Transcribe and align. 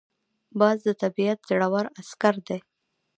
باز 0.59 0.77
د 0.87 0.89
طبیعت 1.01 1.39
زړور 1.49 1.85
عسکر 1.99 2.35
دی 2.47 2.59